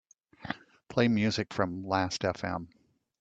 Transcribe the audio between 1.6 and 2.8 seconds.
Lastfm.